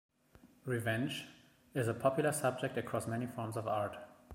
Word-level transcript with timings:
Revenge 0.65 1.27
is 1.75 1.87
a 1.87 1.93
popular 1.93 2.31
subject 2.31 2.75
across 2.75 3.05
many 3.05 3.27
forms 3.27 3.55
of 3.55 3.67
art. 3.67 3.97